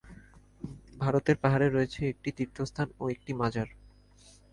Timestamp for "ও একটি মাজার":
2.99-3.67